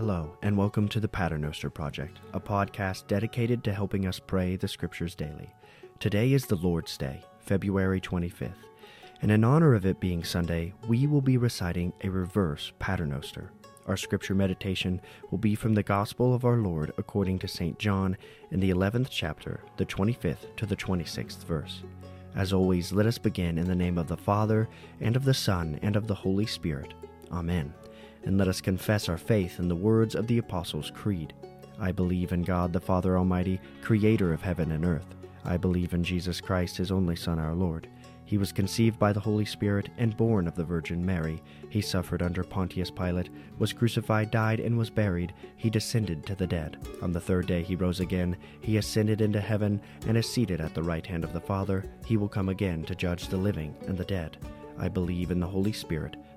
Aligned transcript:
Hello, 0.00 0.34
and 0.40 0.56
welcome 0.56 0.88
to 0.88 0.98
the 0.98 1.10
Paternoster 1.10 1.68
Project, 1.68 2.20
a 2.32 2.40
podcast 2.40 3.06
dedicated 3.06 3.62
to 3.64 3.74
helping 3.74 4.06
us 4.06 4.18
pray 4.18 4.56
the 4.56 4.66
Scriptures 4.66 5.14
daily. 5.14 5.52
Today 5.98 6.32
is 6.32 6.46
the 6.46 6.56
Lord's 6.56 6.96
Day, 6.96 7.22
February 7.38 8.00
25th, 8.00 8.64
and 9.20 9.30
in 9.30 9.44
honor 9.44 9.74
of 9.74 9.84
it 9.84 10.00
being 10.00 10.24
Sunday, 10.24 10.72
we 10.88 11.06
will 11.06 11.20
be 11.20 11.36
reciting 11.36 11.92
a 12.02 12.08
reverse 12.08 12.72
Paternoster. 12.78 13.52
Our 13.86 13.98
scripture 13.98 14.34
meditation 14.34 15.02
will 15.30 15.36
be 15.36 15.54
from 15.54 15.74
the 15.74 15.82
Gospel 15.82 16.32
of 16.32 16.46
our 16.46 16.56
Lord 16.56 16.94
according 16.96 17.38
to 17.40 17.46
St. 17.48 17.78
John 17.78 18.16
in 18.52 18.60
the 18.60 18.70
11th 18.70 19.08
chapter, 19.10 19.60
the 19.76 19.84
25th 19.84 20.56
to 20.56 20.64
the 20.64 20.76
26th 20.76 21.44
verse. 21.44 21.82
As 22.34 22.54
always, 22.54 22.90
let 22.90 23.04
us 23.04 23.18
begin 23.18 23.58
in 23.58 23.66
the 23.66 23.74
name 23.74 23.98
of 23.98 24.08
the 24.08 24.16
Father, 24.16 24.66
and 24.98 25.14
of 25.14 25.26
the 25.26 25.34
Son, 25.34 25.78
and 25.82 25.94
of 25.94 26.06
the 26.06 26.14
Holy 26.14 26.46
Spirit. 26.46 26.94
Amen. 27.30 27.74
And 28.24 28.36
let 28.38 28.48
us 28.48 28.60
confess 28.60 29.08
our 29.08 29.18
faith 29.18 29.58
in 29.58 29.68
the 29.68 29.74
words 29.74 30.14
of 30.14 30.26
the 30.26 30.38
Apostles' 30.38 30.92
Creed. 30.94 31.32
I 31.78 31.92
believe 31.92 32.32
in 32.32 32.42
God 32.42 32.72
the 32.72 32.80
Father 32.80 33.16
Almighty, 33.16 33.60
creator 33.82 34.32
of 34.32 34.42
heaven 34.42 34.72
and 34.72 34.84
earth. 34.84 35.14
I 35.44 35.56
believe 35.56 35.94
in 35.94 36.04
Jesus 36.04 36.40
Christ, 36.40 36.76
his 36.76 36.92
only 36.92 37.16
Son, 37.16 37.38
our 37.38 37.54
Lord. 37.54 37.88
He 38.30 38.38
was 38.38 38.52
conceived 38.52 38.96
by 38.96 39.12
the 39.12 39.18
Holy 39.18 39.44
Spirit 39.44 39.88
and 39.98 40.16
born 40.16 40.46
of 40.46 40.54
the 40.54 40.62
Virgin 40.62 41.04
Mary. 41.04 41.42
He 41.68 41.80
suffered 41.80 42.22
under 42.22 42.44
Pontius 42.44 42.88
Pilate, 42.88 43.28
was 43.58 43.72
crucified, 43.72 44.30
died, 44.30 44.60
and 44.60 44.78
was 44.78 44.88
buried. 44.88 45.34
He 45.56 45.68
descended 45.68 46.24
to 46.26 46.36
the 46.36 46.46
dead. 46.46 46.76
On 47.02 47.10
the 47.10 47.20
third 47.20 47.48
day 47.48 47.64
he 47.64 47.74
rose 47.74 47.98
again. 47.98 48.36
He 48.60 48.76
ascended 48.76 49.20
into 49.20 49.40
heaven 49.40 49.80
and 50.06 50.16
is 50.16 50.30
seated 50.30 50.60
at 50.60 50.74
the 50.74 50.82
right 50.82 51.04
hand 51.04 51.24
of 51.24 51.32
the 51.32 51.40
Father. 51.40 51.84
He 52.04 52.16
will 52.16 52.28
come 52.28 52.50
again 52.50 52.84
to 52.84 52.94
judge 52.94 53.26
the 53.26 53.36
living 53.36 53.74
and 53.88 53.98
the 53.98 54.04
dead. 54.04 54.36
I 54.78 54.86
believe 54.86 55.32
in 55.32 55.40
the 55.40 55.46
Holy 55.48 55.72
Spirit, 55.72 56.16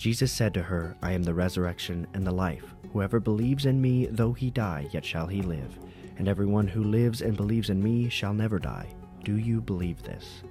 Jesus 0.00 0.32
said 0.32 0.54
to 0.54 0.62
her, 0.62 0.96
I 1.02 1.12
am 1.12 1.24
the 1.24 1.34
resurrection 1.34 2.06
and 2.14 2.26
the 2.26 2.32
life. 2.32 2.74
Whoever 2.94 3.20
believes 3.20 3.66
in 3.66 3.82
me, 3.82 4.06
though 4.06 4.32
he 4.32 4.48
die, 4.48 4.88
yet 4.94 5.04
shall 5.04 5.26
he 5.26 5.42
live. 5.42 5.78
And 6.16 6.26
everyone 6.26 6.66
who 6.66 6.82
lives 6.82 7.20
and 7.20 7.36
believes 7.36 7.68
in 7.68 7.82
me 7.82 8.08
shall 8.08 8.32
never 8.32 8.58
die. 8.58 8.88
Do 9.24 9.36
you 9.36 9.60
believe 9.60 10.02
this? 10.02 10.42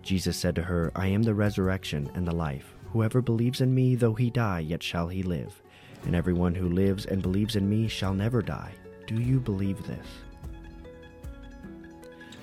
Jesus 0.00 0.36
said 0.36 0.54
to 0.54 0.62
her, 0.62 0.92
I 0.94 1.08
am 1.08 1.24
the 1.24 1.34
resurrection 1.34 2.08
and 2.14 2.24
the 2.24 2.32
life. 2.32 2.72
Whoever 2.92 3.20
believes 3.20 3.60
in 3.60 3.74
me, 3.74 3.96
though 3.96 4.14
he 4.14 4.30
die, 4.30 4.60
yet 4.60 4.80
shall 4.80 5.08
he 5.08 5.24
live. 5.24 5.60
And 6.04 6.14
everyone 6.14 6.54
who 6.54 6.68
lives 6.68 7.06
and 7.06 7.20
believes 7.20 7.56
in 7.56 7.68
me 7.68 7.88
shall 7.88 8.14
never 8.14 8.42
die. 8.42 8.74
Do 9.08 9.16
you 9.20 9.40
believe 9.40 9.84
this? 9.88 10.06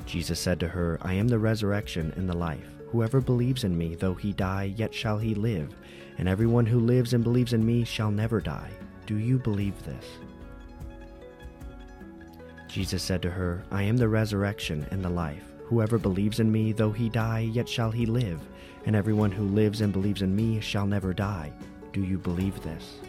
Jesus 0.06 0.38
said 0.38 0.60
to 0.60 0.68
her, 0.68 1.00
I 1.02 1.14
am 1.14 1.30
the 1.30 1.40
resurrection 1.40 2.12
and 2.18 2.28
the 2.28 2.36
life. 2.36 2.79
Whoever 2.92 3.22
believes 3.22 3.64
in 3.64 3.78
me, 3.78 3.96
though 3.96 4.16
he 4.16 4.34
die, 4.34 4.74
yet 4.76 4.94
shall 4.94 5.18
he 5.18 5.36
live. 5.36 5.74
And 6.18 6.28
everyone 6.28 6.66
who 6.66 6.80
lives 6.80 7.14
and 7.14 7.24
believes 7.24 7.54
in 7.54 7.66
me 7.66 7.84
shall 7.84 8.12
never 8.12 8.42
die. 8.42 8.72
Do 9.06 9.18
you 9.18 9.38
believe 9.38 9.84
this? 9.86 10.06
Jesus 12.68 13.02
said 13.02 13.22
to 13.24 13.32
her, 13.32 13.64
I 13.72 13.84
am 13.84 13.98
the 13.98 14.08
resurrection 14.08 14.86
and 14.92 15.04
the 15.04 15.10
life. 15.10 15.44
Whoever 15.66 15.98
believes 15.98 16.40
in 16.40 16.52
me, 16.52 16.72
though 16.72 16.92
he 16.92 17.10
die, 17.10 17.50
yet 17.52 17.70
shall 17.70 17.92
he 17.92 18.06
live, 18.06 18.40
and 18.86 18.96
everyone 18.96 19.32
who 19.32 19.44
lives 19.44 19.82
and 19.82 19.94
believes 19.94 20.22
in 20.22 20.36
me 20.36 20.60
shall 20.60 20.88
never 20.88 21.14
die. 21.14 21.52
Do 21.94 22.04
you 22.04 22.18
believe 22.18 22.62
this? 22.62 23.00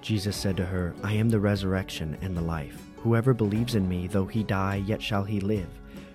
Jesus 0.00 0.36
said 0.36 0.56
to 0.58 0.66
her, 0.66 0.94
I 1.02 1.14
am 1.14 1.30
the 1.30 1.40
resurrection 1.40 2.18
and 2.20 2.36
the 2.36 2.42
life. 2.42 2.78
Whoever 2.98 3.32
believes 3.32 3.74
in 3.74 3.88
me, 3.88 4.06
though 4.06 4.26
he 4.26 4.42
die, 4.42 4.76
yet 4.86 5.00
shall 5.00 5.24
he 5.24 5.40
live, 5.40 5.68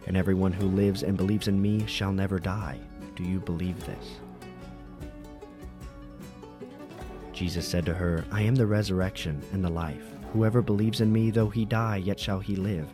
and 0.09 0.17
everyone 0.17 0.51
who 0.51 0.67
lives 0.67 1.03
and 1.03 1.15
believes 1.15 1.47
in 1.47 1.61
me 1.61 1.85
shall 1.87 2.11
never 2.11 2.37
die. 2.37 2.77
Do 3.15 3.23
you 3.23 3.39
believe 3.39 3.85
this? 3.85 4.17
Jesus 7.31 7.65
said 7.65 7.85
to 7.85 7.93
her, 7.93 8.25
I 8.29 8.41
am 8.41 8.55
the 8.55 8.67
resurrection 8.67 9.41
and 9.53 9.63
the 9.63 9.69
life. 9.69 10.03
Whoever 10.33 10.61
believes 10.61 10.99
in 10.99 11.13
me, 11.13 11.31
though 11.31 11.49
he 11.49 11.63
die, 11.63 11.95
yet 11.95 12.19
shall 12.19 12.41
he 12.41 12.57
live 12.57 12.89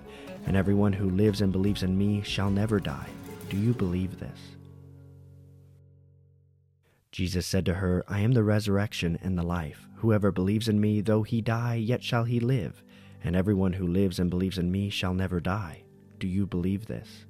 and 0.46 0.56
everyone 0.56 0.94
who 0.94 1.10
lives 1.10 1.42
and 1.42 1.52
believes 1.52 1.84
in 1.84 1.98
me 1.98 2.22
shall 2.22 2.50
never 2.50 2.80
die. 2.80 3.10
Do 3.50 3.58
you 3.58 3.74
believe 3.74 4.20
this? 4.20 4.40
Jesus 7.12 7.46
said 7.46 7.66
to 7.66 7.76
her, 7.76 8.04
I 8.08 8.20
am 8.20 8.34
the 8.34 8.44
resurrection 8.44 9.18
and 9.22 9.38
the 9.38 9.44
life. 9.44 9.88
Whoever 9.98 10.32
believes 10.32 10.68
in 10.68 10.80
me, 10.80 11.02
though 11.02 11.24
he 11.24 11.42
die, 11.42 11.76
yet 11.76 12.04
shall 12.04 12.26
he 12.26 12.40
live, 12.40 12.84
and 13.24 13.36
everyone 13.36 13.74
who 13.74 13.88
lives 13.88 14.20
and 14.20 14.30
believes 14.30 14.58
in 14.58 14.72
me 14.72 14.90
shall 14.90 15.14
never 15.14 15.40
die. 15.40 15.85
Do 16.20 16.28
you 16.28 16.46
believe 16.46 16.86
this? 16.86 17.26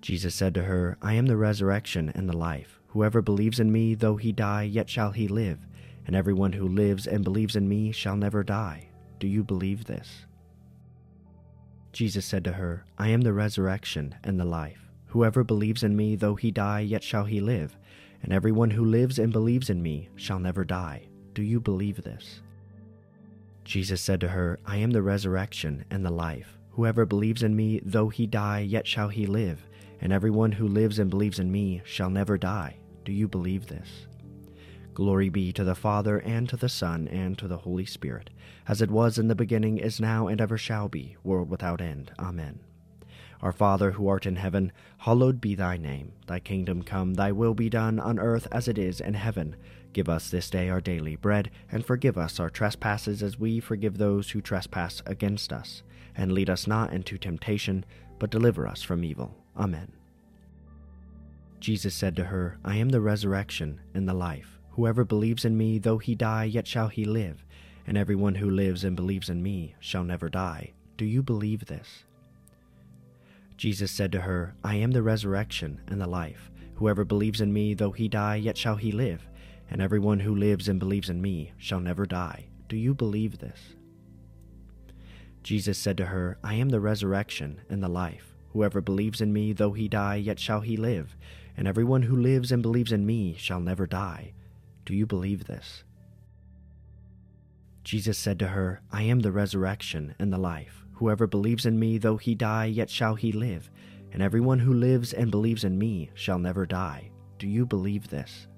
Jesus 0.00 0.34
said 0.34 0.54
to 0.54 0.62
her, 0.62 0.96
I 1.02 1.14
am 1.14 1.26
the 1.26 1.36
resurrection 1.36 2.10
and 2.14 2.28
the 2.28 2.36
life. 2.36 2.80
Whoever 2.88 3.20
believes 3.20 3.60
in 3.60 3.72
me, 3.72 3.94
though 3.94 4.16
he 4.16 4.32
die, 4.32 4.62
yet 4.62 4.88
shall 4.88 5.10
he 5.10 5.28
live, 5.28 5.66
and 6.06 6.14
everyone 6.16 6.52
who 6.52 6.68
lives 6.68 7.06
and 7.06 7.24
believes 7.24 7.56
in 7.56 7.68
me 7.68 7.92
shall 7.92 8.16
never 8.16 8.42
die. 8.42 8.88
Do 9.18 9.26
you 9.26 9.42
believe 9.42 9.84
this? 9.84 10.26
Jesus 11.92 12.24
said 12.24 12.44
to 12.44 12.52
her, 12.52 12.84
I 12.96 13.08
am 13.08 13.22
the 13.22 13.32
resurrection 13.32 14.14
and 14.22 14.38
the 14.38 14.44
life. 14.44 14.88
Whoever 15.08 15.42
believes 15.42 15.82
in 15.82 15.96
me, 15.96 16.16
though 16.16 16.36
he 16.36 16.50
die, 16.50 16.80
yet 16.80 17.02
shall 17.02 17.24
he 17.24 17.40
live, 17.40 17.76
and 18.22 18.32
everyone 18.32 18.70
who 18.70 18.84
lives 18.84 19.18
and 19.18 19.32
believes 19.32 19.70
in 19.70 19.82
me 19.82 20.08
shall 20.16 20.38
never 20.38 20.64
die. 20.64 21.08
Do 21.34 21.42
you 21.42 21.60
believe 21.60 22.02
this? 22.02 22.40
Jesus 23.64 24.00
said 24.00 24.20
to 24.20 24.28
her, 24.28 24.58
I 24.64 24.76
am 24.76 24.92
the 24.92 25.02
resurrection 25.02 25.84
and 25.90 26.04
the 26.04 26.10
life. 26.10 26.57
Whoever 26.78 27.04
believes 27.06 27.42
in 27.42 27.56
me, 27.56 27.80
though 27.84 28.08
he 28.08 28.24
die, 28.24 28.60
yet 28.60 28.86
shall 28.86 29.08
he 29.08 29.26
live, 29.26 29.66
and 30.00 30.12
everyone 30.12 30.52
who 30.52 30.68
lives 30.68 31.00
and 31.00 31.10
believes 31.10 31.40
in 31.40 31.50
me 31.50 31.82
shall 31.84 32.08
never 32.08 32.38
die. 32.38 32.76
Do 33.04 33.10
you 33.10 33.26
believe 33.26 33.66
this? 33.66 34.06
Glory 34.94 35.28
be 35.28 35.52
to 35.54 35.64
the 35.64 35.74
Father, 35.74 36.20
and 36.20 36.48
to 36.48 36.56
the 36.56 36.68
Son, 36.68 37.08
and 37.08 37.36
to 37.36 37.48
the 37.48 37.56
Holy 37.56 37.84
Spirit, 37.84 38.30
as 38.68 38.80
it 38.80 38.92
was 38.92 39.18
in 39.18 39.26
the 39.26 39.34
beginning, 39.34 39.78
is 39.78 40.00
now, 40.00 40.28
and 40.28 40.40
ever 40.40 40.56
shall 40.56 40.88
be, 40.88 41.16
world 41.24 41.50
without 41.50 41.80
end. 41.80 42.12
Amen. 42.16 42.60
Our 43.42 43.50
Father, 43.50 43.90
who 43.90 44.06
art 44.06 44.24
in 44.24 44.36
heaven, 44.36 44.70
hallowed 44.98 45.40
be 45.40 45.56
thy 45.56 45.78
name. 45.78 46.12
Thy 46.28 46.38
kingdom 46.38 46.84
come, 46.84 47.14
thy 47.14 47.32
will 47.32 47.54
be 47.54 47.68
done, 47.68 47.98
on 47.98 48.20
earth 48.20 48.46
as 48.52 48.68
it 48.68 48.78
is 48.78 49.00
in 49.00 49.14
heaven. 49.14 49.56
Give 49.92 50.08
us 50.08 50.30
this 50.30 50.50
day 50.50 50.68
our 50.68 50.80
daily 50.80 51.16
bread, 51.16 51.50
and 51.72 51.84
forgive 51.84 52.18
us 52.18 52.38
our 52.38 52.50
trespasses 52.50 53.22
as 53.22 53.38
we 53.38 53.60
forgive 53.60 53.98
those 53.98 54.30
who 54.30 54.40
trespass 54.40 55.02
against 55.06 55.52
us. 55.52 55.82
And 56.16 56.32
lead 56.32 56.50
us 56.50 56.66
not 56.66 56.92
into 56.92 57.16
temptation, 57.18 57.84
but 58.18 58.30
deliver 58.30 58.66
us 58.66 58.82
from 58.82 59.04
evil. 59.04 59.34
Amen. 59.56 59.92
Jesus 61.60 61.94
said 61.94 62.14
to 62.16 62.24
her, 62.24 62.58
I 62.64 62.76
am 62.76 62.90
the 62.90 63.00
resurrection 63.00 63.80
and 63.94 64.08
the 64.08 64.14
life. 64.14 64.58
Whoever 64.70 65.04
believes 65.04 65.44
in 65.44 65.56
me, 65.56 65.78
though 65.78 65.98
he 65.98 66.14
die, 66.14 66.44
yet 66.44 66.66
shall 66.66 66.88
he 66.88 67.04
live, 67.04 67.44
and 67.86 67.96
everyone 67.96 68.36
who 68.36 68.50
lives 68.50 68.84
and 68.84 68.94
believes 68.94 69.28
in 69.28 69.42
me 69.42 69.74
shall 69.80 70.04
never 70.04 70.28
die. 70.28 70.72
Do 70.96 71.04
you 71.04 71.22
believe 71.22 71.66
this? 71.66 72.04
Jesus 73.56 73.90
said 73.90 74.12
to 74.12 74.20
her, 74.20 74.54
I 74.62 74.76
am 74.76 74.92
the 74.92 75.02
resurrection 75.02 75.80
and 75.88 76.00
the 76.00 76.06
life. 76.06 76.50
Whoever 76.76 77.04
believes 77.04 77.40
in 77.40 77.52
me, 77.52 77.74
though 77.74 77.90
he 77.90 78.06
die, 78.06 78.36
yet 78.36 78.56
shall 78.56 78.76
he 78.76 78.92
live, 78.92 79.28
and 79.70 79.82
everyone 79.82 80.20
who 80.20 80.34
lives 80.34 80.68
and 80.68 80.78
believes 80.78 81.10
in 81.10 81.20
me 81.20 81.52
shall 81.56 81.80
never 81.80 82.06
die. 82.06 82.48
Do 82.68 82.76
you 82.76 82.94
believe 82.94 83.38
this? 83.38 83.74
Jesus 85.42 85.78
said 85.78 85.96
to 85.96 86.06
her, 86.06 86.38
I 86.42 86.54
am 86.54 86.68
the 86.68 86.80
resurrection 86.80 87.60
and 87.68 87.82
the 87.82 87.88
life. 87.88 88.34
Whoever 88.52 88.80
believes 88.80 89.20
in 89.20 89.32
me, 89.32 89.52
though 89.52 89.72
he 89.72 89.88
die, 89.88 90.16
yet 90.16 90.38
shall 90.38 90.60
he 90.60 90.76
live, 90.76 91.16
and 91.56 91.68
everyone 91.68 92.02
who 92.02 92.16
lives 92.16 92.50
and 92.50 92.62
believes 92.62 92.92
in 92.92 93.06
me 93.06 93.34
shall 93.38 93.60
never 93.60 93.86
die. 93.86 94.32
Do 94.84 94.94
you 94.94 95.06
believe 95.06 95.46
this? 95.46 95.84
Jesus 97.84 98.18
said 98.18 98.38
to 98.40 98.48
her, 98.48 98.82
I 98.92 99.02
am 99.02 99.20
the 99.20 99.32
resurrection 99.32 100.14
and 100.18 100.32
the 100.32 100.38
life. 100.38 100.84
Whoever 100.94 101.26
believes 101.26 101.64
in 101.64 101.78
me, 101.78 101.96
though 101.98 102.16
he 102.16 102.34
die, 102.34 102.66
yet 102.66 102.90
shall 102.90 103.14
he 103.14 103.32
live, 103.32 103.70
and 104.12 104.22
everyone 104.22 104.58
who 104.58 104.74
lives 104.74 105.12
and 105.12 105.30
believes 105.30 105.64
in 105.64 105.78
me 105.78 106.10
shall 106.14 106.38
never 106.38 106.66
die. 106.66 107.10
Do 107.38 107.46
you 107.46 107.64
believe 107.64 108.08
this? 108.08 108.48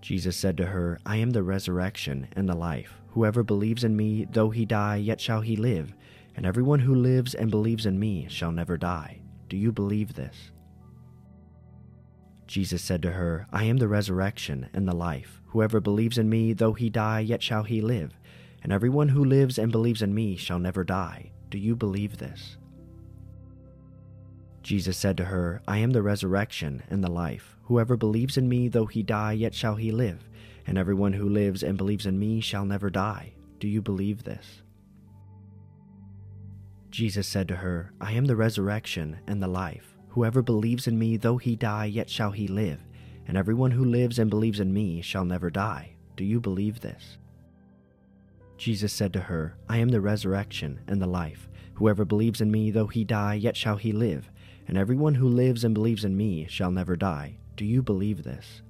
Jesus 0.00 0.36
said 0.36 0.56
to 0.56 0.66
her, 0.66 0.98
I 1.04 1.16
am 1.16 1.30
the 1.30 1.42
resurrection 1.42 2.28
and 2.32 2.48
the 2.48 2.54
life. 2.54 2.94
Whoever 3.08 3.42
believes 3.42 3.84
in 3.84 3.96
me, 3.96 4.26
though 4.30 4.50
he 4.50 4.64
die, 4.64 4.96
yet 4.96 5.20
shall 5.20 5.40
he 5.40 5.56
live, 5.56 5.92
and 6.36 6.46
everyone 6.46 6.80
who 6.80 6.94
lives 6.94 7.34
and 7.34 7.50
believes 7.50 7.84
in 7.84 7.98
me 7.98 8.26
shall 8.28 8.52
never 8.52 8.76
die. 8.76 9.20
Do 9.48 9.56
you 9.56 9.72
believe 9.72 10.14
this? 10.14 10.52
Jesus 12.46 12.82
said 12.82 13.02
to 13.02 13.12
her, 13.12 13.46
I 13.52 13.64
am 13.64 13.76
the 13.78 13.88
resurrection 13.88 14.68
and 14.72 14.88
the 14.88 14.94
life. 14.94 15.40
Whoever 15.46 15.80
believes 15.80 16.16
in 16.16 16.30
me, 16.30 16.52
though 16.52 16.74
he 16.74 16.88
die, 16.88 17.20
yet 17.20 17.42
shall 17.42 17.64
he 17.64 17.80
live, 17.80 18.12
and 18.62 18.72
everyone 18.72 19.08
who 19.08 19.24
lives 19.24 19.58
and 19.58 19.72
believes 19.72 20.02
in 20.02 20.14
me 20.14 20.36
shall 20.36 20.58
never 20.58 20.84
die. 20.84 21.32
Do 21.50 21.58
you 21.58 21.74
believe 21.74 22.18
this? 22.18 22.56
Jesus 24.62 24.96
said 24.96 25.16
to 25.16 25.24
her, 25.26 25.62
I 25.66 25.78
am 25.78 25.92
the 25.92 26.02
resurrection 26.02 26.82
and 26.90 27.02
the 27.02 27.10
life. 27.10 27.56
Whoever 27.64 27.96
believes 27.96 28.36
in 28.36 28.48
me, 28.48 28.68
though 28.68 28.86
he 28.86 29.02
die, 29.02 29.32
yet 29.32 29.54
shall 29.54 29.76
he 29.76 29.90
live, 29.90 30.28
and 30.66 30.76
everyone 30.76 31.12
who 31.14 31.28
lives 31.28 31.62
and 31.62 31.78
believes 31.78 32.06
in 32.06 32.18
me 32.18 32.40
shall 32.40 32.64
never 32.64 32.90
die. 32.90 33.32
Do 33.60 33.68
you 33.68 33.80
believe 33.80 34.24
this? 34.24 34.62
Jesus 36.90 37.26
said 37.26 37.48
to 37.48 37.56
her, 37.56 37.92
I 38.00 38.12
am 38.12 38.24
the 38.26 38.36
resurrection 38.36 39.18
and 39.26 39.42
the 39.42 39.48
life. 39.48 39.94
Whoever 40.08 40.42
believes 40.42 40.86
in 40.86 40.98
me, 40.98 41.16
though 41.16 41.36
he 41.36 41.54
die, 41.54 41.84
yet 41.84 42.10
shall 42.10 42.30
he 42.30 42.48
live, 42.48 42.80
and 43.26 43.36
everyone 43.36 43.70
who 43.70 43.84
lives 43.84 44.18
and 44.18 44.30
believes 44.30 44.60
in 44.60 44.72
me 44.72 45.00
shall 45.02 45.24
never 45.24 45.50
die. 45.50 45.96
Do 46.16 46.24
you 46.24 46.40
believe 46.40 46.80
this? 46.80 47.18
Jesus 48.56 48.92
said 48.92 49.12
to 49.12 49.20
her, 49.20 49.56
I 49.68 49.78
am 49.78 49.90
the 49.90 50.00
resurrection 50.00 50.80
and 50.88 51.00
the 51.00 51.06
life. 51.06 51.48
Whoever 51.74 52.04
believes 52.04 52.40
in 52.40 52.50
me, 52.50 52.70
though 52.70 52.88
he 52.88 53.04
die, 53.04 53.34
yet 53.34 53.56
shall 53.56 53.76
he 53.76 53.92
live, 53.92 54.30
and 54.68 54.76
everyone 54.76 55.14
who 55.14 55.26
lives 55.26 55.64
and 55.64 55.74
believes 55.74 56.04
in 56.04 56.16
me 56.16 56.46
shall 56.48 56.70
never 56.70 56.94
die. 56.94 57.38
Do 57.56 57.64
you 57.64 57.82
believe 57.82 58.22
this? 58.22 58.62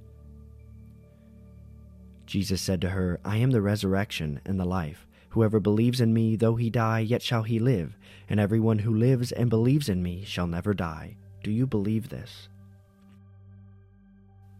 Jesus 2.24 2.62
said 2.62 2.80
to 2.82 2.90
her, 2.90 3.20
I 3.24 3.38
am 3.38 3.50
the 3.50 3.60
resurrection 3.60 4.40
and 4.46 4.58
the 4.58 4.64
life. 4.64 5.06
Whoever 5.30 5.60
believes 5.60 6.00
in 6.00 6.14
me, 6.14 6.36
though 6.36 6.56
he 6.56 6.70
die, 6.70 7.00
yet 7.00 7.22
shall 7.22 7.42
he 7.42 7.58
live, 7.58 7.98
and 8.28 8.38
everyone 8.38 8.78
who 8.78 8.94
lives 8.94 9.32
and 9.32 9.50
believes 9.50 9.88
in 9.88 10.02
me 10.02 10.24
shall 10.24 10.46
never 10.46 10.72
die. 10.72 11.16
Do 11.42 11.50
you 11.50 11.66
believe 11.66 12.08
this? 12.08 12.48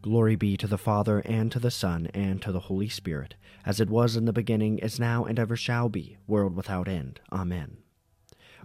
Glory 0.02 0.36
be 0.36 0.56
to 0.56 0.66
the 0.66 0.78
Father, 0.78 1.20
and 1.20 1.50
to 1.52 1.58
the 1.58 1.70
Son, 1.70 2.08
and 2.14 2.40
to 2.42 2.52
the 2.52 2.60
Holy 2.60 2.88
Spirit, 2.88 3.34
as 3.64 3.80
it 3.80 3.90
was 3.90 4.16
in 4.16 4.24
the 4.24 4.32
beginning, 4.32 4.78
is 4.78 5.00
now, 5.00 5.24
and 5.24 5.38
ever 5.38 5.56
shall 5.56 5.88
be, 5.88 6.18
world 6.26 6.54
without 6.54 6.88
end. 6.88 7.20
Amen. 7.32 7.78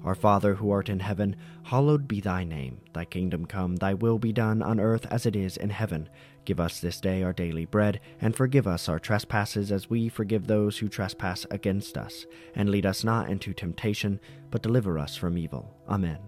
Our 0.04 0.16
Father 0.16 0.56
who 0.56 0.72
art 0.72 0.90
in 0.90 1.00
heaven, 1.00 1.36
hallowed 1.64 2.08
be 2.08 2.20
thy 2.20 2.44
name. 2.44 2.82
Thy 2.94 3.06
kingdom 3.06 3.46
come, 3.46 3.76
thy 3.76 3.94
will 3.94 4.20
be 4.20 4.34
done 4.34 4.62
on 4.62 4.80
earth 4.80 5.06
as 5.10 5.26
it 5.26 5.36
is 5.36 5.58
in 5.58 5.70
heaven. 5.70 6.10
Give 6.46 6.60
us 6.60 6.80
this 6.80 7.00
day 7.00 7.24
our 7.24 7.34
daily 7.34 7.66
bread, 7.66 8.00
and 8.20 8.36
forgive 8.36 8.68
us 8.68 8.90
our 8.90 9.00
trespasses 9.00 9.72
as 9.72 9.90
we 9.90 10.10
forgive 10.10 10.48
those 10.48 10.78
who 10.78 10.90
trespass 10.90 11.46
against 11.52 11.98
us. 11.98 12.26
And 12.56 12.70
lead 12.70 12.86
us 12.86 13.04
not 13.04 13.30
into 13.30 13.54
temptation, 13.54 14.20
but 14.52 14.64
deliver 14.64 15.00
us 15.00 15.16
from 15.16 15.38
evil. 15.38 15.76
Amen. 15.88 16.20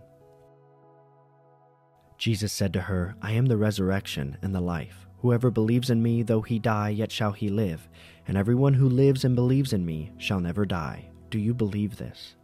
Jesus 2.17 2.53
said 2.53 2.71
to 2.73 2.81
her, 2.81 3.15
I 3.21 3.33
am 3.33 3.47
the 3.47 3.57
resurrection 3.57 4.37
and 4.41 4.55
the 4.55 4.61
life. 4.61 5.05
Whoever 5.19 5.51
believes 5.51 5.89
in 5.89 6.01
me, 6.01 6.23
though 6.23 6.41
he 6.41 6.59
die, 6.59 6.89
yet 6.89 7.11
shall 7.11 7.31
he 7.31 7.49
live, 7.49 7.89
and 8.27 8.37
everyone 8.37 8.75
who 8.75 8.87
lives 8.87 9.25
and 9.25 9.35
believes 9.35 9.73
in 9.73 9.85
me 9.85 10.11
shall 10.17 10.39
never 10.39 10.65
die. 10.65 11.09
Do 11.29 11.39
you 11.39 11.53
believe 11.53 11.97
this? 11.97 12.35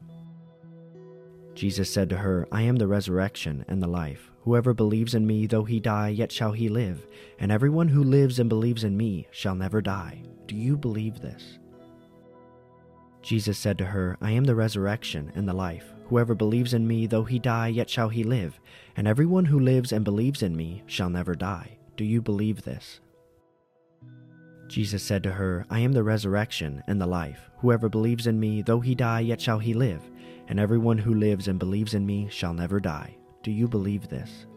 Jesus 1.53 1.89
said 1.89 2.09
to 2.09 2.18
her, 2.18 2.48
I 2.51 2.62
am 2.63 2.77
the 2.77 2.88
resurrection 2.88 3.65
and 3.68 3.81
the 3.81 3.88
life. 3.88 4.31
Whoever 4.44 4.74
believes 4.74 5.13
in 5.13 5.27
me, 5.27 5.45
though 5.45 5.65
he 5.65 5.80
die, 5.80 6.09
yet 6.09 6.31
shall 6.31 6.51
he 6.51 6.69
live, 6.69 7.06
and 7.39 7.51
everyone 7.51 7.89
who 7.89 8.03
lives 8.03 8.39
and 8.39 8.50
believes 8.50 8.83
in 8.83 8.98
me 8.98 9.27
shall 9.31 9.53
never 9.53 9.81
die. 9.81 10.24
Do 10.48 10.56
you 10.56 10.77
believe 10.77 11.21
this? 11.21 11.59
Jesus 13.21 13.57
said 13.57 13.77
to 13.77 13.86
her, 13.86 14.18
I 14.19 14.31
am 14.31 14.45
the 14.45 14.56
resurrection 14.56 15.31
and 15.36 15.48
the 15.48 15.53
life. 15.53 15.94
Whoever 16.07 16.33
believes 16.33 16.74
in 16.74 16.88
me, 16.88 17.06
though 17.06 17.24
he 17.24 17.38
die, 17.38 17.68
yet 17.68 17.89
shall 17.89 18.09
he 18.09 18.24
live, 18.24 18.59
and 18.97 19.07
everyone 19.07 19.45
who 19.45 19.59
lives 19.59 19.92
and 19.92 20.04
believes 20.04 20.42
in 20.42 20.56
me 20.56 20.81
shall 20.88 21.09
never 21.09 21.36
die. 21.36 21.77
Do 21.95 22.04
you 22.04 22.21
believe 22.21 22.63
this? 22.63 23.00
Jesus 24.68 25.04
said 25.04 25.21
to 25.24 25.31
her, 25.31 25.65
I 25.69 25.80
am 25.80 25.92
the 25.92 26.04
resurrection 26.04 26.81
and 26.88 27.00
the 27.00 27.06
life. 27.06 27.50
Whoever 27.57 27.89
believes 27.89 28.25
in 28.25 28.39
me, 28.39 28.62
though 28.62 28.80
he 28.80 28.95
die, 28.95 29.19
yet 29.19 29.39
shall 29.39 29.59
he 29.59 29.74
live, 29.74 30.01
and 30.51 30.59
everyone 30.59 30.98
who 30.98 31.13
lives 31.13 31.48
and 31.48 31.57
believes 31.57 31.94
in 31.94 32.06
me 32.06 32.27
shall 32.30 32.53
never 32.53 32.81
die. 32.81 33.15
Do 33.42 33.51
you 33.51 33.69
believe 33.69 34.09
this? 34.09 34.48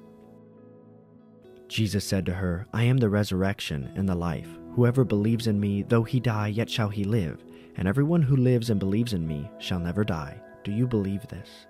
Jesus 1.68 2.04
said 2.04 2.26
to 2.26 2.34
her, 2.34 2.66
I 2.74 2.82
am 2.82 2.96
the 2.96 3.08
resurrection 3.08 3.92
and 3.94 4.08
the 4.08 4.14
life. 4.16 4.48
Whoever 4.72 5.04
believes 5.04 5.46
in 5.46 5.60
me, 5.60 5.84
though 5.84 6.02
he 6.02 6.18
die, 6.18 6.48
yet 6.48 6.68
shall 6.68 6.88
he 6.88 7.04
live, 7.04 7.44
and 7.76 7.86
everyone 7.86 8.22
who 8.22 8.34
lives 8.34 8.70
and 8.70 8.80
believes 8.80 9.12
in 9.12 9.24
me 9.24 9.48
shall 9.60 9.78
never 9.78 10.02
die. 10.02 10.40
Do 10.64 10.72
you 10.72 10.88
believe 10.88 11.28
this? 11.28 11.68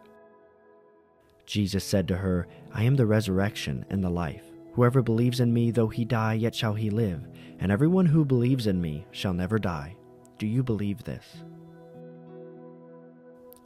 Jesus 1.44 1.84
said 1.84 2.08
to 2.08 2.16
her, 2.16 2.48
I 2.72 2.84
am 2.84 2.96
the 2.96 3.04
resurrection 3.04 3.84
and 3.90 4.02
the 4.02 4.08
life. 4.08 4.44
Whoever 4.72 5.02
believes 5.02 5.40
in 5.40 5.52
me, 5.52 5.70
though 5.70 5.88
he 5.88 6.06
die, 6.06 6.32
yet 6.32 6.54
shall 6.54 6.72
he 6.72 6.88
live, 6.88 7.28
and 7.58 7.70
everyone 7.70 8.06
who 8.06 8.24
believes 8.24 8.68
in 8.68 8.80
me 8.80 9.04
shall 9.10 9.34
never 9.34 9.58
die. 9.58 9.96
Do 10.38 10.46
you 10.46 10.62
believe 10.62 11.04
this? 11.04 11.26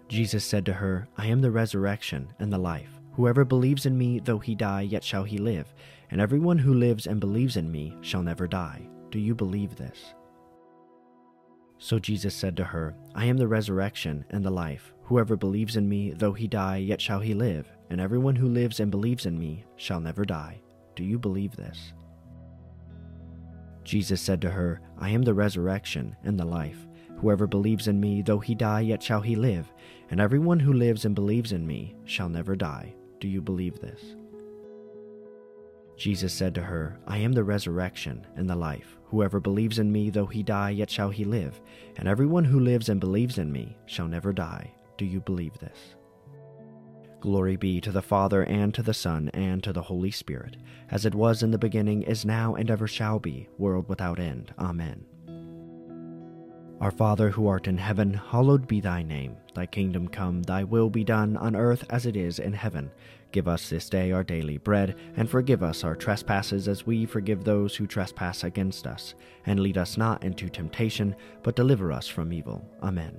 Jesus 0.09 0.45
said 0.45 0.65
to 0.67 0.73
her, 0.73 1.07
I 1.17 1.27
am 1.27 1.41
the 1.41 1.51
resurrection 1.51 2.33
and 2.39 2.53
the 2.53 2.59
life. 2.59 2.99
Whoever 3.13 3.45
believes 3.45 3.85
in 3.85 3.99
me, 3.99 4.21
though 4.21 4.39
he 4.39 4.55
die, 4.55 4.83
yet 4.83 5.05
shall 5.05 5.25
he 5.25 5.39
live, 5.39 5.75
and 6.11 6.21
everyone 6.21 6.59
who 6.59 6.73
lives 6.73 7.07
and 7.07 7.21
believes 7.21 7.57
in 7.57 7.71
me 7.71 7.95
shall 8.01 8.23
never 8.23 8.47
die. 8.47 8.89
Do 9.11 9.19
you 9.19 9.35
believe 9.35 9.77
this? 9.77 10.15
So 11.79 11.99
Jesus 11.99 12.35
said 12.35 12.57
to 12.57 12.65
her, 12.65 12.95
I 13.15 13.27
am 13.27 13.37
the 13.37 13.49
resurrection 13.49 14.25
and 14.31 14.45
the 14.45 14.51
life. 14.51 14.93
Whoever 15.05 15.37
believes 15.37 15.77
in 15.77 15.89
me, 15.89 16.13
though 16.13 16.33
he 16.33 16.49
die, 16.49 16.79
yet 16.79 17.01
shall 17.01 17.21
he 17.21 17.35
live, 17.35 17.71
and 17.91 18.01
everyone 18.01 18.37
who 18.37 18.49
lives 18.49 18.81
and 18.81 18.91
believes 18.91 19.27
in 19.27 19.39
me 19.39 19.65
shall 19.77 20.01
never 20.01 20.25
die. 20.25 20.61
Do 20.97 21.05
you 21.05 21.19
believe 21.19 21.55
this? 21.55 21.93
Jesus 23.85 24.21
said 24.21 24.41
to 24.43 24.51
her, 24.51 24.81
I 24.99 25.11
am 25.11 25.23
the 25.23 25.35
resurrection 25.35 26.17
and 26.25 26.39
the 26.39 26.45
life. 26.45 26.88
Whoever 27.21 27.47
believes 27.47 27.89
in 27.89 28.01
me, 28.01 28.23
though 28.23 28.39
he 28.39 28.55
die, 28.55 28.81
yet 28.81 29.03
shall 29.03 29.21
he 29.21 29.35
live, 29.35 29.73
and 30.11 30.21
everyone 30.21 30.61
who 30.61 30.73
lives 30.73 31.05
and 31.05 31.15
believes 31.15 31.53
in 31.53 31.67
me 31.67 31.97
shall 32.05 32.29
never 32.29 32.55
die. 32.55 32.95
Do 33.21 33.27
you 33.27 33.43
believe 33.43 33.81
this? 33.81 34.15
Jesus 35.97 36.33
said 36.33 36.55
to 36.55 36.63
her, 36.63 37.01
I 37.09 37.19
am 37.19 37.33
the 37.33 37.43
resurrection 37.43 38.25
and 38.37 38.49
the 38.49 38.55
life. 38.55 38.97
Whoever 39.07 39.41
believes 39.41 39.81
in 39.81 39.91
me, 39.91 40.11
though 40.11 40.27
he 40.27 40.45
die, 40.45 40.71
yet 40.71 40.91
shall 40.91 41.11
he 41.11 41.25
live, 41.25 41.61
and 41.97 42.07
everyone 42.07 42.45
who 42.45 42.61
lives 42.61 42.89
and 42.89 43.01
believes 43.01 43.39
in 43.39 43.51
me 43.51 43.77
shall 43.87 44.07
never 44.07 44.33
die. 44.33 44.73
Do 44.97 45.05
you 45.05 45.21
believe 45.21 45.59
this? 45.59 45.97
Glory 47.21 47.57
be 47.57 47.81
to 47.81 47.91
the 47.91 48.01
Father, 48.01 48.45
and 48.45 48.73
to 48.75 48.83
the 48.83 48.95
Son, 48.95 49.29
and 49.35 49.61
to 49.65 49.73
the 49.73 49.83
Holy 49.83 50.13
Spirit, 50.13 50.57
as 50.89 51.05
it 51.05 51.17
was 51.17 51.43
in 51.43 51.51
the 51.51 51.59
beginning, 51.59 52.03
is 52.03 52.25
now, 52.25 52.55
and 52.55 52.71
ever 52.71 52.87
shall 52.87 53.19
be, 53.19 53.49
world 53.59 53.89
without 53.89 54.21
end. 54.21 54.55
Amen. 54.57 55.05
Our 56.81 56.93
Father 56.93 57.31
who 57.31 57.49
art 57.49 57.67
in 57.67 57.77
heaven, 57.77 58.15
hallowed 58.15 58.69
be 58.69 58.81
thy 58.81 59.03
name. 59.03 59.37
Thy 59.53 59.67
kingdom 59.67 60.07
come, 60.07 60.45
thy 60.45 60.63
will 60.63 60.89
be 60.89 61.03
done, 61.03 61.37
on 61.37 61.57
earth 61.57 61.85
as 61.91 62.07
it 62.07 62.17
is 62.17 62.39
in 62.39 62.53
heaven. 62.53 62.93
Give 63.33 63.49
us 63.49 63.69
this 63.69 63.89
day 63.91 64.13
our 64.13 64.23
daily 64.23 64.59
bread, 64.59 64.95
and 65.17 65.29
forgive 65.29 65.65
us 65.65 65.83
our 65.83 65.97
trespasses 65.97 66.69
as 66.69 66.87
we 66.87 67.05
forgive 67.05 67.43
those 67.43 67.75
who 67.75 67.89
trespass 67.89 68.45
against 68.45 68.87
us. 68.87 69.15
And 69.45 69.59
lead 69.59 69.77
us 69.77 69.97
not 69.97 70.23
into 70.23 70.49
temptation, 70.49 71.17
but 71.43 71.57
deliver 71.57 71.91
us 71.91 72.07
from 72.07 72.33
evil. 72.33 72.65
Amen. 72.81 73.17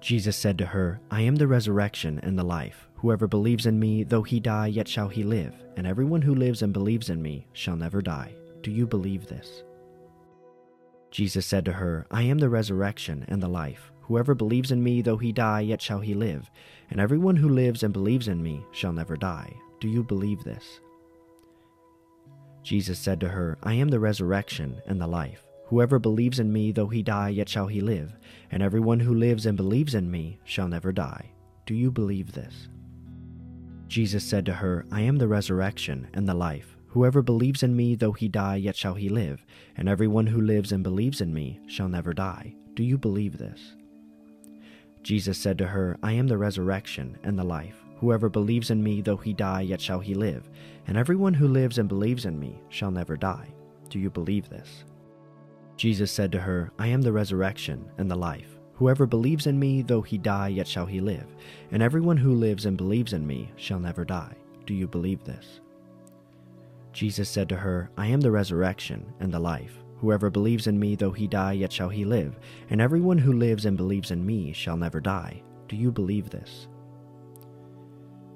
Jesus 0.00 0.36
said 0.36 0.58
to 0.58 0.66
her, 0.66 1.00
I 1.08 1.20
am 1.20 1.36
the 1.36 1.46
resurrection 1.46 2.18
and 2.24 2.36
the 2.36 2.44
life. 2.44 2.88
Whoever 2.96 3.28
believes 3.28 3.66
in 3.66 3.78
me, 3.78 4.02
though 4.02 4.24
he 4.24 4.40
die, 4.40 4.66
yet 4.66 4.88
shall 4.88 5.08
he 5.08 5.22
live, 5.22 5.54
and 5.76 5.86
everyone 5.86 6.22
who 6.22 6.34
lives 6.34 6.62
and 6.62 6.72
believes 6.72 7.10
in 7.10 7.22
me 7.22 7.46
shall 7.52 7.76
never 7.76 8.02
die. 8.02 8.34
Do 8.62 8.72
you 8.72 8.88
believe 8.88 9.28
this? 9.28 9.62
Jesus 11.10 11.46
said 11.46 11.64
to 11.64 11.72
her, 11.72 12.06
I 12.10 12.22
am 12.22 12.38
the 12.38 12.48
resurrection 12.48 13.24
and 13.28 13.42
the 13.42 13.48
life. 13.48 13.90
Whoever 14.02 14.34
believes 14.34 14.72
in 14.72 14.82
me, 14.82 15.02
though 15.02 15.16
he 15.16 15.32
die, 15.32 15.60
yet 15.60 15.82
shall 15.82 16.00
he 16.00 16.14
live, 16.14 16.50
and 16.90 17.00
everyone 17.00 17.36
who 17.36 17.48
lives 17.48 17.82
and 17.82 17.92
believes 17.92 18.28
in 18.28 18.42
me 18.42 18.64
shall 18.72 18.92
never 18.92 19.16
die. 19.16 19.54
Do 19.80 19.88
you 19.88 20.02
believe 20.02 20.44
this? 20.44 20.80
Jesus 22.62 22.98
said 22.98 23.20
to 23.20 23.28
her, 23.28 23.58
I 23.62 23.74
am 23.74 23.88
the 23.88 24.00
resurrection 24.00 24.80
and 24.86 25.00
the 25.00 25.06
life. 25.06 25.44
Whoever 25.66 25.98
believes 25.98 26.40
in 26.40 26.50
me, 26.50 26.72
though 26.72 26.88
he 26.88 27.02
die, 27.02 27.28
yet 27.28 27.48
shall 27.48 27.66
he 27.66 27.82
live, 27.82 28.16
and 28.50 28.62
everyone 28.62 29.00
who 29.00 29.14
lives 29.14 29.44
and 29.44 29.56
believes 29.56 29.94
in 29.94 30.10
me 30.10 30.38
shall 30.44 30.68
never 30.68 30.92
die. 30.92 31.32
Do 31.66 31.74
you 31.74 31.90
believe 31.90 32.32
this? 32.32 32.68
Jesus 33.88 34.24
said 34.24 34.46
to 34.46 34.54
her, 34.54 34.86
I 34.90 35.02
am 35.02 35.18
the 35.18 35.28
resurrection 35.28 36.08
and 36.14 36.26
the 36.26 36.32
life. 36.32 36.77
Whoever 36.88 37.22
believes 37.22 37.62
in 37.62 37.76
me, 37.76 37.94
though 37.94 38.12
he 38.12 38.28
die, 38.28 38.56
yet 38.56 38.74
shall 38.74 38.94
he 38.94 39.08
live, 39.08 39.44
and 39.76 39.88
everyone 39.88 40.26
who 40.26 40.40
lives 40.40 40.72
and 40.72 40.82
believes 40.82 41.20
in 41.20 41.34
me 41.34 41.60
shall 41.66 41.88
never 41.88 42.14
die. 42.14 42.54
Do 42.74 42.82
you 42.82 42.96
believe 42.96 43.36
this? 43.36 43.74
Jesus 45.02 45.38
said 45.38 45.58
to 45.58 45.66
her, 45.66 45.98
I 46.02 46.12
am 46.12 46.26
the 46.26 46.38
resurrection 46.38 47.18
and 47.22 47.38
the 47.38 47.44
life. 47.44 47.76
Whoever 47.96 48.28
believes 48.28 48.70
in 48.70 48.82
me, 48.82 49.00
though 49.00 49.16
he 49.16 49.32
die, 49.32 49.62
yet 49.62 49.80
shall 49.80 50.00
he 50.00 50.14
live, 50.14 50.48
and 50.86 50.96
everyone 50.96 51.34
who 51.34 51.48
lives 51.48 51.78
and 51.78 51.88
believes 51.88 52.24
in 52.24 52.38
me 52.38 52.58
shall 52.68 52.90
never 52.90 53.16
die. 53.16 53.48
Do 53.90 53.98
you 53.98 54.08
believe 54.08 54.48
this? 54.48 54.84
Jesus 55.76 56.10
said 56.10 56.32
to 56.32 56.40
her, 56.40 56.72
I 56.78 56.88
am 56.88 57.02
the 57.02 57.12
resurrection 57.12 57.90
and 57.98 58.10
the 58.10 58.16
life. 58.16 58.58
Whoever 58.74 59.06
believes 59.06 59.46
in 59.46 59.58
me, 59.58 59.82
though 59.82 60.02
he 60.02 60.16
die, 60.16 60.48
yet 60.48 60.66
shall 60.66 60.86
he 60.86 61.00
live, 61.00 61.26
and 61.70 61.82
everyone 61.82 62.16
who 62.16 62.32
lives 62.34 62.64
and 62.66 62.76
believes 62.76 63.12
in 63.12 63.26
me 63.26 63.50
shall 63.56 63.80
never 63.80 64.04
die. 64.04 64.36
Do 64.66 64.74
you 64.74 64.86
believe 64.86 65.24
this? 65.24 65.60
Jesus 66.98 67.28
said 67.28 67.48
to 67.48 67.54
her, 67.54 67.92
I 67.96 68.08
am 68.08 68.20
the 68.20 68.32
resurrection 68.32 69.06
and 69.20 69.32
the 69.32 69.38
life. 69.38 69.84
Whoever 69.98 70.30
believes 70.30 70.66
in 70.66 70.80
me, 70.80 70.96
though 70.96 71.12
he 71.12 71.28
die, 71.28 71.52
yet 71.52 71.72
shall 71.72 71.88
he 71.88 72.04
live, 72.04 72.40
and 72.70 72.80
everyone 72.80 73.18
who 73.18 73.34
lives 73.34 73.66
and 73.66 73.76
believes 73.76 74.10
in 74.10 74.26
me 74.26 74.52
shall 74.52 74.76
never 74.76 74.98
die. 74.98 75.44
Do 75.68 75.76
you 75.76 75.92
believe 75.92 76.28
this? 76.28 76.66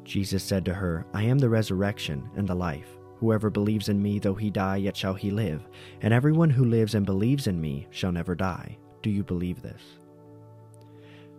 Jesus 0.05 0.45
said 0.45 0.65
to 0.67 0.75
her, 0.75 1.05
I 1.13 1.25
am 1.25 1.41
the 1.41 1.49
resurrection 1.49 2.31
and 2.37 2.47
the 2.47 2.55
life. 2.55 2.87
Whoever 3.17 3.51
believes 3.51 3.89
in 3.89 4.01
me, 4.01 4.21
though 4.21 4.37
he 4.37 4.49
die, 4.49 4.77
yet 4.77 4.97
shall 4.97 5.15
he 5.15 5.33
live, 5.33 5.67
and 6.01 6.15
everyone 6.15 6.51
who 6.51 6.65
lives 6.65 6.95
and 6.95 7.05
believes 7.05 7.49
in 7.49 7.61
me 7.61 7.89
shall 7.91 8.13
never 8.13 8.37
die. 8.37 8.79
Do 9.03 9.11
you 9.11 9.25
believe 9.25 9.61
this? 9.61 9.83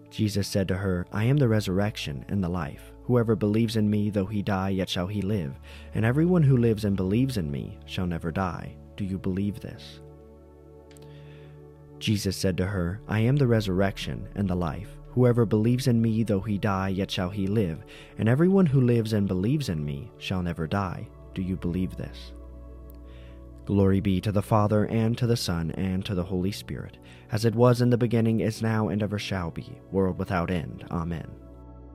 Jesus 0.09 0.45
said 0.45 0.67
to 0.67 0.75
her, 0.75 1.07
I 1.13 1.23
am 1.23 1.37
the 1.37 1.47
resurrection 1.47 2.25
and 2.27 2.43
the 2.43 2.49
life. 2.49 2.92
Whoever 3.05 3.35
believes 3.35 3.75
in 3.75 3.89
me, 3.89 4.09
though 4.09 4.25
he 4.25 4.41
die, 4.41 4.69
yet 4.69 4.89
shall 4.89 5.07
he 5.07 5.21
live, 5.21 5.59
and 5.93 6.05
everyone 6.05 6.43
who 6.43 6.57
lives 6.57 6.85
and 6.85 6.95
believes 6.95 7.37
in 7.37 7.51
me 7.51 7.77
shall 7.85 8.07
never 8.07 8.31
die. 8.31 8.75
Do 8.95 9.03
you 9.03 9.17
believe 9.17 9.59
this? 9.59 9.99
Jesus 11.99 12.37
said 12.37 12.57
to 12.57 12.65
her, 12.65 13.01
I 13.07 13.19
am 13.19 13.35
the 13.35 13.47
resurrection 13.47 14.27
and 14.35 14.49
the 14.49 14.55
life. 14.55 14.89
Whoever 15.11 15.45
believes 15.45 15.87
in 15.87 16.01
me, 16.01 16.23
though 16.23 16.41
he 16.41 16.57
die, 16.57 16.89
yet 16.89 17.11
shall 17.11 17.29
he 17.29 17.45
live, 17.45 17.83
and 18.17 18.27
everyone 18.27 18.65
who 18.65 18.81
lives 18.81 19.13
and 19.13 19.27
believes 19.27 19.69
in 19.69 19.83
me 19.83 20.11
shall 20.17 20.41
never 20.41 20.65
die. 20.65 21.07
Do 21.33 21.41
you 21.41 21.55
believe 21.55 21.95
this? 21.95 22.31
Glory 23.65 23.99
be 23.99 24.19
to 24.21 24.31
the 24.31 24.41
Father, 24.41 24.85
and 24.85 25.17
to 25.17 25.27
the 25.27 25.37
Son, 25.37 25.71
and 25.71 26.03
to 26.05 26.15
the 26.15 26.23
Holy 26.23 26.51
Spirit, 26.51 26.97
as 27.31 27.45
it 27.45 27.55
was 27.55 27.81
in 27.81 27.89
the 27.89 27.97
beginning, 27.97 28.39
is 28.39 28.61
now, 28.61 28.89
and 28.89 29.03
ever 29.03 29.19
shall 29.19 29.51
be, 29.51 29.79
world 29.91 30.17
without 30.17 30.51
end. 30.51 30.83
Amen. 30.91 31.42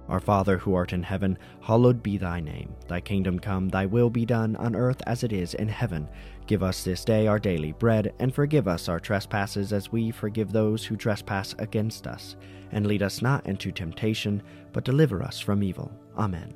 Our 0.08 0.20
Father 0.20 0.56
who 0.58 0.74
art 0.74 0.92
in 0.92 1.02
heaven, 1.02 1.38
hallowed 1.60 2.02
be 2.02 2.16
thy 2.16 2.40
name. 2.40 2.74
Thy 2.86 3.00
kingdom 3.00 3.38
come, 3.38 3.68
thy 3.68 3.84
will 3.86 4.08
be 4.08 4.24
done, 4.24 4.56
on 4.56 4.74
earth 4.74 5.02
as 5.06 5.22
it 5.22 5.32
is 5.32 5.54
in 5.54 5.68
heaven. 5.68 6.08
Give 6.46 6.62
us 6.62 6.82
this 6.82 7.04
day 7.04 7.26
our 7.26 7.38
daily 7.38 7.72
bread, 7.72 8.14
and 8.18 8.34
forgive 8.34 8.66
us 8.66 8.88
our 8.88 9.00
trespasses 9.00 9.72
as 9.72 9.92
we 9.92 10.10
forgive 10.10 10.50
those 10.50 10.84
who 10.84 10.96
trespass 10.96 11.54
against 11.58 12.06
us. 12.06 12.36
And 12.72 12.86
lead 12.86 13.02
us 13.02 13.20
not 13.20 13.46
into 13.46 13.70
temptation, 13.70 14.42
but 14.72 14.84
deliver 14.84 15.22
us 15.22 15.40
from 15.40 15.62
evil. 15.62 15.92
Amen. 16.16 16.54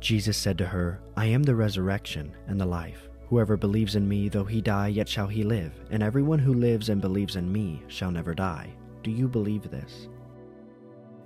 Jesus 0.00 0.36
said 0.36 0.56
to 0.58 0.66
her, 0.66 1.00
I 1.16 1.26
am 1.26 1.42
the 1.42 1.56
resurrection 1.56 2.32
and 2.46 2.60
the 2.60 2.66
life. 2.66 3.08
Whoever 3.28 3.58
believes 3.58 3.96
in 3.96 4.08
me, 4.08 4.30
though 4.30 4.44
he 4.44 4.62
die, 4.62 4.88
yet 4.88 5.08
shall 5.08 5.26
he 5.26 5.42
live, 5.42 5.72
and 5.90 6.02
everyone 6.02 6.38
who 6.38 6.54
lives 6.54 6.88
and 6.88 7.00
believes 7.00 7.36
in 7.36 7.52
me 7.52 7.82
shall 7.88 8.10
never 8.10 8.34
die. 8.34 8.72
Do 9.02 9.10
you 9.10 9.28
believe 9.28 9.70
this? 9.70 10.08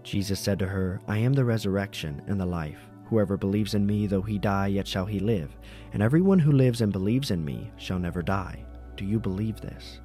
Jesus 0.02 0.40
said 0.40 0.59
to 0.59 0.66
her, 0.66 1.00
I 1.06 1.18
am 1.18 1.32
the 1.32 1.44
resurrection 1.44 2.23
and 2.26 2.40
the 2.40 2.47
life. 2.47 2.78
Whoever 3.04 3.37
believes 3.37 3.75
in 3.75 3.87
me, 3.87 4.06
though 4.06 4.23
he 4.23 4.38
die, 4.38 4.68
yet 4.68 4.87
shall 4.88 5.04
he 5.04 5.21
live, 5.21 5.56
and 5.92 6.02
everyone 6.02 6.38
who 6.38 6.52
lives 6.52 6.80
and 6.80 6.92
believes 6.92 7.30
in 7.30 7.44
me 7.44 7.71
shall 7.76 7.99
never 7.99 8.23
die. 8.23 8.64
Do 8.97 9.04
you 9.04 9.21
believe 9.21 9.61
this? 9.61 10.00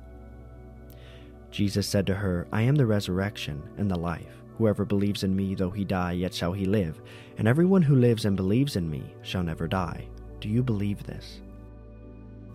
Jesus 1.51 1.87
said 1.87 2.05
to 2.07 2.13
her, 2.13 2.47
I 2.51 2.63
am 2.63 2.75
the 2.75 2.85
resurrection 2.85 3.63
and 3.77 3.89
the 3.89 3.97
life. 3.97 4.43
Whoever 4.57 4.85
believes 4.85 5.23
in 5.23 5.35
me, 5.35 5.55
though 5.55 5.69
he 5.69 5.85
die, 5.85 6.13
yet 6.13 6.33
shall 6.33 6.51
he 6.51 6.65
live, 6.65 7.01
and 7.37 7.47
everyone 7.47 7.81
who 7.81 7.95
lives 7.95 8.25
and 8.25 8.35
believes 8.35 8.75
in 8.75 8.89
me 8.89 9.15
shall 9.21 9.43
never 9.43 9.67
die. 9.67 10.07
Do 10.41 10.49
you 10.49 10.61
believe 10.61 11.03
this? 11.03 11.41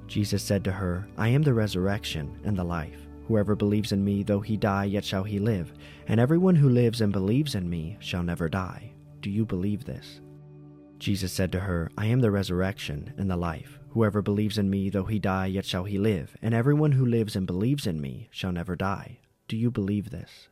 Jesus 0.07 0.43
said 0.43 0.63
to 0.65 0.73
her, 0.73 1.09
I 1.17 1.29
am 1.29 1.43
the 1.43 1.55
resurrection 1.55 2.39
and 2.45 2.57
the 2.57 2.65
life. 2.65 2.99
Whoever 3.27 3.55
believes 3.55 3.93
in 3.93 4.05
me, 4.05 4.23
though 4.23 4.41
he 4.41 4.57
die, 4.57 4.85
yet 4.85 5.05
shall 5.05 5.25
he 5.25 5.39
live, 5.39 5.73
and 6.09 6.19
everyone 6.19 6.57
who 6.57 6.69
lives 6.69 7.01
and 7.01 7.13
believes 7.13 7.55
in 7.55 7.69
me 7.71 7.97
shall 8.01 8.23
never 8.23 8.49
die. 8.49 8.93
Do 9.21 9.31
you 9.31 9.45
believe 9.45 9.85
this? 9.85 10.21
Jesus 10.99 11.33
said 11.33 11.51
to 11.53 11.61
her, 11.61 11.91
I 11.97 12.07
am 12.07 12.21
the 12.21 12.31
resurrection 12.31 13.13
and 13.17 13.31
the 13.31 13.37
life. 13.37 13.79
Whoever 13.91 14.23
believes 14.23 14.59
in 14.59 14.71
me, 14.71 14.89
though 14.89 15.05
he 15.05 15.19
die, 15.19 15.47
yet 15.47 15.65
shall 15.65 15.85
he 15.85 15.99
live, 15.99 16.37
and 16.43 16.55
everyone 16.55 16.93
who 16.93 17.05
lives 17.05 17.37
and 17.37 17.47
believes 17.47 17.87
in 17.87 18.01
me 18.01 18.29
shall 18.31 18.53
never 18.53 18.77
die. 18.77 19.19
Do 19.49 19.57
you 19.57 19.71
believe 19.71 20.11
this? 20.11 20.49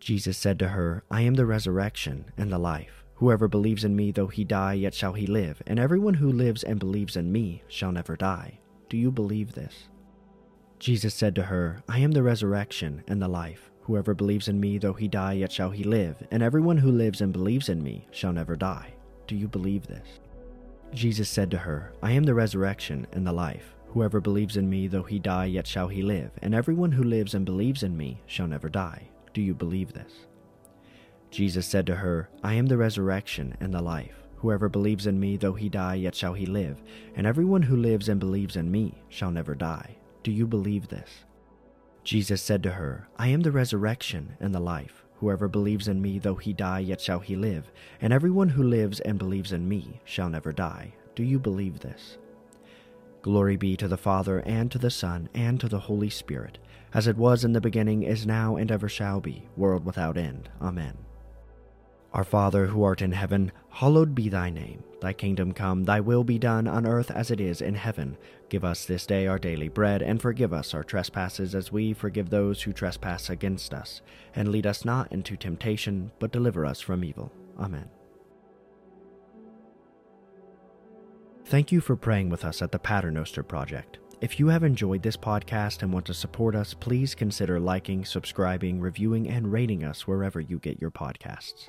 Jesus 0.00 0.36
said 0.36 0.58
to 0.58 0.68
her, 0.68 1.04
I 1.10 1.22
am 1.22 1.34
the 1.34 1.46
resurrection 1.46 2.26
and 2.36 2.52
the 2.52 2.58
life. 2.58 3.04
Whoever 3.14 3.48
believes 3.48 3.84
in 3.84 3.96
me, 3.96 4.12
though 4.12 4.26
he 4.26 4.44
die, 4.44 4.74
yet 4.74 4.94
shall 4.94 5.14
he 5.14 5.26
live, 5.26 5.62
and 5.66 5.78
everyone 5.78 6.14
who 6.14 6.30
lives 6.30 6.62
and 6.62 6.78
believes 6.78 7.16
in 7.16 7.32
me 7.32 7.62
shall 7.68 7.92
never 7.92 8.16
die. 8.16 8.58
Do 8.88 8.96
you 8.96 9.10
believe 9.10 9.52
this? 9.52 9.88
Jesus 10.78 11.14
said 11.14 11.34
to 11.34 11.44
her, 11.44 11.82
I 11.88 12.00
am 12.00 12.12
the 12.12 12.22
resurrection 12.22 13.02
and 13.08 13.20
the 13.20 13.28
life. 13.28 13.70
Whoever 13.82 14.14
believes 14.14 14.48
in 14.48 14.60
me, 14.60 14.78
though 14.78 14.92
he 14.92 15.08
die, 15.08 15.34
yet 15.34 15.52
shall 15.52 15.70
he 15.70 15.84
live, 15.84 16.16
and 16.30 16.42
everyone 16.42 16.78
who 16.78 16.90
lives 16.90 17.20
and 17.20 17.32
believes 17.32 17.68
in 17.68 17.82
me 17.82 18.06
shall 18.10 18.32
never 18.32 18.56
die. 18.56 18.94
Do 19.26 19.36
you 19.36 19.48
believe 19.48 19.86
this? 19.86 20.20
Jesus 20.92 21.28
said 21.28 21.50
to 21.52 21.58
her, 21.58 21.92
I 22.02 22.12
am 22.12 22.24
the 22.24 22.34
resurrection 22.34 23.06
and 23.12 23.26
the 23.26 23.32
life. 23.32 23.74
Whoever 23.88 24.20
believes 24.20 24.56
in 24.56 24.68
me, 24.68 24.88
though 24.88 25.02
he 25.02 25.18
die, 25.18 25.46
yet 25.46 25.66
shall 25.66 25.88
he 25.88 26.02
live, 26.02 26.30
and 26.42 26.54
everyone 26.54 26.92
who 26.92 27.02
lives 27.04 27.34
and 27.34 27.46
believes 27.46 27.82
in 27.82 27.96
me 27.96 28.20
shall 28.26 28.46
never 28.46 28.68
die. 28.68 29.08
Do 29.32 29.40
you 29.40 29.54
believe 29.54 29.92
this? 29.92 30.26
Jesus 31.30 31.66
said 31.66 31.86
to 31.86 31.96
her, 31.96 32.28
I 32.42 32.54
am 32.54 32.66
the 32.66 32.76
resurrection 32.76 33.56
and 33.60 33.72
the 33.72 33.82
life. 33.82 34.26
Whoever 34.36 34.68
believes 34.68 35.06
in 35.06 35.18
me, 35.18 35.36
though 35.36 35.54
he 35.54 35.68
die, 35.68 35.94
yet 35.94 36.14
shall 36.14 36.34
he 36.34 36.44
live, 36.44 36.82
and 37.14 37.26
everyone 37.26 37.62
who 37.62 37.76
lives 37.76 38.08
and 38.08 38.20
believes 38.20 38.56
in 38.56 38.70
me 38.70 39.02
shall 39.08 39.30
never 39.30 39.54
die. 39.54 39.96
Do 40.26 40.32
you 40.32 40.48
believe 40.48 40.88
this? 40.88 41.22
Jesus 42.02 42.42
said 42.42 42.60
to 42.64 42.72
her, 42.72 43.06
I 43.16 43.28
am 43.28 43.42
the 43.42 43.52
resurrection 43.52 44.36
and 44.40 44.52
the 44.52 44.58
life. 44.58 45.04
Whoever 45.20 45.46
believes 45.46 45.86
in 45.86 46.02
me, 46.02 46.18
though 46.18 46.34
he 46.34 46.52
die, 46.52 46.80
yet 46.80 47.00
shall 47.00 47.20
he 47.20 47.36
live, 47.36 47.70
and 48.00 48.12
everyone 48.12 48.48
who 48.48 48.64
lives 48.64 48.98
and 48.98 49.20
believes 49.20 49.52
in 49.52 49.68
me 49.68 50.00
shall 50.04 50.28
never 50.28 50.50
die. 50.50 50.94
Do 51.14 51.22
you 51.22 51.38
believe 51.38 51.78
this? 51.78 52.18
Glory 53.22 53.56
be 53.56 53.76
to 53.76 53.86
the 53.86 53.96
Father, 53.96 54.40
and 54.40 54.68
to 54.72 54.78
the 54.78 54.90
Son, 54.90 55.28
and 55.32 55.60
to 55.60 55.68
the 55.68 55.78
Holy 55.78 56.10
Spirit, 56.10 56.58
as 56.92 57.06
it 57.06 57.16
was 57.16 57.44
in 57.44 57.52
the 57.52 57.60
beginning, 57.60 58.02
is 58.02 58.26
now, 58.26 58.56
and 58.56 58.72
ever 58.72 58.88
shall 58.88 59.20
be, 59.20 59.46
world 59.56 59.84
without 59.84 60.18
end. 60.18 60.48
Amen. 60.60 60.96
Our 62.12 62.24
Father 62.24 62.66
who 62.66 62.82
art 62.82 63.02
in 63.02 63.12
heaven, 63.12 63.52
hallowed 63.68 64.14
be 64.14 64.28
thy 64.28 64.48
name. 64.48 64.82
Thy 65.00 65.12
kingdom 65.12 65.52
come, 65.52 65.84
thy 65.84 66.00
will 66.00 66.24
be 66.24 66.38
done 66.38 66.66
on 66.66 66.86
earth 66.86 67.10
as 67.10 67.30
it 67.30 67.40
is 67.40 67.60
in 67.60 67.74
heaven. 67.74 68.16
Give 68.48 68.64
us 68.64 68.86
this 68.86 69.04
day 69.06 69.26
our 69.26 69.38
daily 69.38 69.68
bread, 69.68 70.00
and 70.00 70.20
forgive 70.20 70.52
us 70.52 70.72
our 70.72 70.82
trespasses 70.82 71.54
as 71.54 71.70
we 71.70 71.92
forgive 71.92 72.30
those 72.30 72.62
who 72.62 72.72
trespass 72.72 73.28
against 73.28 73.74
us. 73.74 74.00
And 74.34 74.48
lead 74.48 74.66
us 74.66 74.84
not 74.84 75.12
into 75.12 75.36
temptation, 75.36 76.10
but 76.18 76.32
deliver 76.32 76.64
us 76.64 76.80
from 76.80 77.04
evil. 77.04 77.30
Amen. 77.58 77.90
Thank 81.44 81.70
you 81.70 81.80
for 81.80 81.94
praying 81.94 82.30
with 82.30 82.44
us 82.44 82.62
at 82.62 82.72
the 82.72 82.78
Paternoster 82.78 83.42
Project. 83.42 83.98
If 84.20 84.40
you 84.40 84.48
have 84.48 84.64
enjoyed 84.64 85.02
this 85.02 85.16
podcast 85.16 85.82
and 85.82 85.92
want 85.92 86.06
to 86.06 86.14
support 86.14 86.56
us, 86.56 86.72
please 86.72 87.14
consider 87.14 87.60
liking, 87.60 88.04
subscribing, 88.04 88.80
reviewing, 88.80 89.28
and 89.28 89.52
rating 89.52 89.84
us 89.84 90.06
wherever 90.06 90.40
you 90.40 90.58
get 90.58 90.80
your 90.80 90.90
podcasts. 90.90 91.68